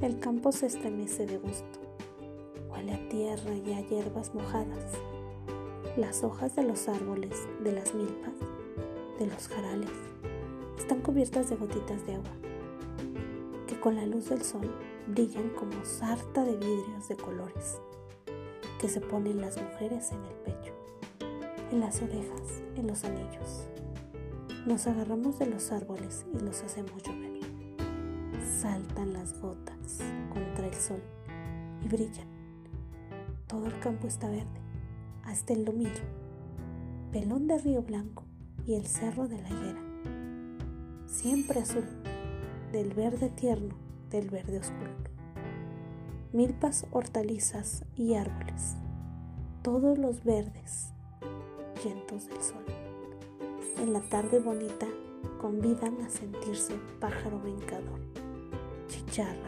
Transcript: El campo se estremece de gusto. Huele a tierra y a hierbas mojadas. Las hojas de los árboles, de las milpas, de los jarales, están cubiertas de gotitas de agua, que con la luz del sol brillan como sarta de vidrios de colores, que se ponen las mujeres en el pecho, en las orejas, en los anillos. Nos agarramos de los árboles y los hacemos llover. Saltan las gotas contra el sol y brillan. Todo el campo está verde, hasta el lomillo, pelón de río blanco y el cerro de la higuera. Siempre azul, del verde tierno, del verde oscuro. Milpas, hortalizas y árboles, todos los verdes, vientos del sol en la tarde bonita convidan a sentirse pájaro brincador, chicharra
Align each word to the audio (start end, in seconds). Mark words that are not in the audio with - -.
El 0.00 0.20
campo 0.20 0.52
se 0.52 0.66
estremece 0.66 1.26
de 1.26 1.38
gusto. 1.38 1.80
Huele 2.70 2.92
a 2.94 3.08
tierra 3.08 3.52
y 3.52 3.72
a 3.72 3.80
hierbas 3.80 4.32
mojadas. 4.32 4.92
Las 5.96 6.22
hojas 6.22 6.54
de 6.54 6.62
los 6.62 6.86
árboles, 6.86 7.48
de 7.64 7.72
las 7.72 7.92
milpas, 7.94 8.34
de 9.18 9.26
los 9.26 9.48
jarales, 9.48 9.90
están 10.78 11.00
cubiertas 11.00 11.50
de 11.50 11.56
gotitas 11.56 12.06
de 12.06 12.14
agua, 12.14 12.30
que 13.66 13.80
con 13.80 13.96
la 13.96 14.06
luz 14.06 14.28
del 14.28 14.42
sol 14.44 14.72
brillan 15.08 15.50
como 15.50 15.84
sarta 15.84 16.44
de 16.44 16.54
vidrios 16.54 17.08
de 17.08 17.16
colores, 17.16 17.80
que 18.80 18.88
se 18.88 19.00
ponen 19.00 19.40
las 19.40 19.60
mujeres 19.60 20.12
en 20.12 20.24
el 20.24 20.34
pecho, 20.44 20.74
en 21.72 21.80
las 21.80 22.00
orejas, 22.02 22.62
en 22.76 22.86
los 22.86 23.02
anillos. 23.02 23.66
Nos 24.64 24.86
agarramos 24.86 25.40
de 25.40 25.46
los 25.46 25.72
árboles 25.72 26.24
y 26.32 26.38
los 26.38 26.62
hacemos 26.62 27.02
llover. 27.02 27.47
Saltan 28.60 29.12
las 29.12 29.38
gotas 29.40 29.98
contra 30.32 30.66
el 30.66 30.74
sol 30.74 31.02
y 31.84 31.88
brillan. 31.88 32.26
Todo 33.46 33.66
el 33.66 33.78
campo 33.80 34.06
está 34.06 34.28
verde, 34.28 34.60
hasta 35.24 35.52
el 35.52 35.64
lomillo, 35.64 36.04
pelón 37.12 37.46
de 37.46 37.58
río 37.58 37.82
blanco 37.82 38.24
y 38.66 38.74
el 38.74 38.86
cerro 38.86 39.28
de 39.28 39.40
la 39.40 39.48
higuera. 39.48 39.80
Siempre 41.06 41.60
azul, 41.60 41.86
del 42.72 42.92
verde 42.94 43.30
tierno, 43.30 43.74
del 44.10 44.28
verde 44.30 44.58
oscuro. 44.58 44.92
Milpas, 46.32 46.86
hortalizas 46.90 47.84
y 47.96 48.14
árboles, 48.14 48.76
todos 49.62 49.98
los 49.98 50.24
verdes, 50.24 50.92
vientos 51.82 52.28
del 52.28 52.42
sol 52.42 52.64
en 53.80 53.92
la 53.92 54.00
tarde 54.00 54.40
bonita 54.40 54.86
convidan 55.40 56.00
a 56.00 56.10
sentirse 56.10 56.74
pájaro 57.00 57.38
brincador, 57.38 58.00
chicharra 59.18 59.47